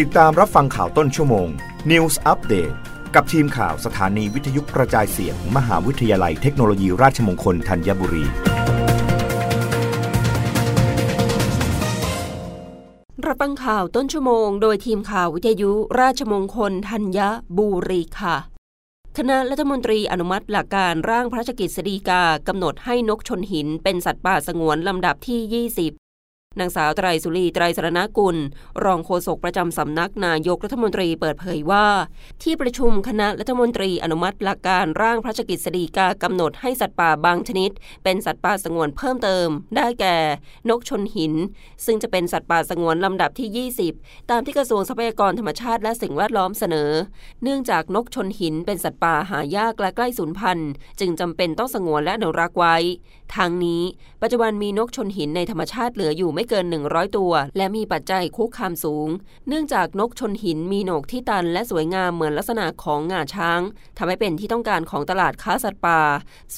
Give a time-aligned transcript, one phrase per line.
[0.00, 1.48] ติดตามรับฟังข่าวต้นชั่วโมง
[1.90, 2.74] News Update
[3.14, 8.24] กับทีมข่าวสถานีวิทยุกระจายเสียงมหาวิทยาลัยเทคโนโลยีราชมงคลธัญบุรี
[13.26, 17.18] รับฟังข่าวต้นชั่วโมง โดยทีมข่าววิทยุราชมงคลธัญ
[17.58, 18.36] บุรีค่ะ
[19.16, 26.01] คณะรัฐมนตรีอนุมัติหลักการร่างพระราชกิจสีกากำหนดให้นกชนหินเป็นสัตว์ป่าสงวนลำดับที่ 20
[26.58, 28.36] นางสาวไตรสุรีไตรสรณกุล
[28.84, 31.86] รองโฆษกประจำสำนักนายกรัฐมนตรีเปิดเผยว่า
[32.42, 37.70] ที่ประชุมคณะรัฐมนตรีอนุมัติหลักการร่างพระราชกิจสีกากำหนดให้สัตว์ป่าบางชนิด
[38.04, 40.16] เป็นสัตว์ป่าสงวนเพิ่มเติม ได้แก่
[40.68, 41.32] นกชนหิน
[41.84, 46.90] ซึ่งจะเป็นสัตว์ป่าสงวนลำดับที่ 20 ตามที่กระทรวงทรัพยากรธรรมชาติและสิ่งแวดล้อมเสนอ
[47.42, 52.76] เนื่องจากนกชนหินเป็นสัตว์ป่าหายากและใกล้สูญพันธุ์ จึงจำเป็นต้องสงวนและอนุรักษ์ไว้
[53.36, 53.82] ทางนี้
[54.22, 59.08] ปัจจุบันมีนกชนหินในธรรมชาติเหลืออยู่ไม่เกิน 100 ตัว และมีปัจจัยคุกคามสูง
[59.48, 63.60] เนื่องจากนกชนหินมีโหนกที่ตันและสวยงามเหมือนลักษณะของงาช้าง
[63.98, 66.00] ทำให้เป็นที่ต้องการของตลาดค้าสัตว์ป่า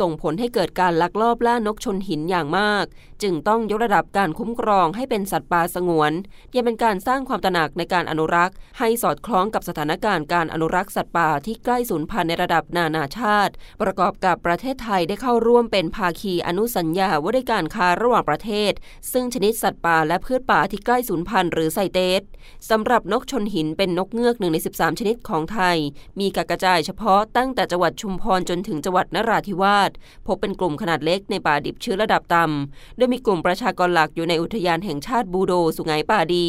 [0.00, 2.84] ส่งผลให้เกิดการลักลอบล่านกชนหินอย่างมาก
[3.22, 6.12] จึงต้องยกระดับการคุ้มครองให้เป็นสัตว์ป่าสงวน
[6.54, 18.72] ยังเป็นการสร้างความตระหนักในการอนุรักษ์ ให้สอดคล้องกับสถานการณ์การอนุรักษ์สัตว์ป่าที่ใกล้สูญพันธุ์ในระดับนานาชาติ ประกอบกับประเทศไทยได้เข้าร่วมเป็นภาคีอนุสัญญาว่าด้วยการค้าระหว่างประเทศ
[19.12, 22.22] ซึ่งชนิดสัตตว์ป่าและพืชป่าที่ใกล้สูญพันธุ์หรือไซเตส
[22.70, 25.76] สำหรับนกชนหินเป็นนกเงือกหนึ่งใน 13 ชนิดของไทย
[26.20, 29.90] มีการกระจายเฉพาะตั้งแต่จังหวัดชุมพรจนถึงจังหวัดนราธิวาส
[30.26, 36.46] พบเป็นกลุ่มขนาดเล็กในป่าดิบชื้นระดับต่ำโดยมีกลุ่มประชากรหลักอยู่ในอุทยานแห่งชาติบูโดสุไหงป่าดี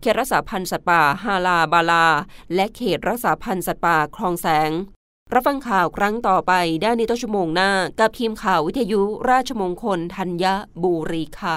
[0.00, 2.06] เขตรักษาพันธุ์สัตว์ป่าฮาลาบาลา
[2.54, 4.72] และเขตรักษาพันธุ์สัตว์ป่าคลองแสง
[5.34, 10.44] รับฟังข่าวครั้งต่อไปได้ในต้นชั่วโมงหน้า กับทีมข่าววิทยุราชมงคลธัญ
[10.82, 11.56] บุรีค่ะ